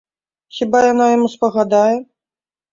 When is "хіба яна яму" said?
0.59-1.27